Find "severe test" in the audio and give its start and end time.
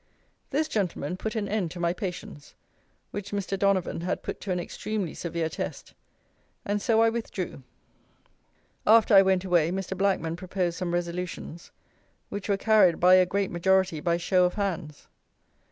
5.13-5.93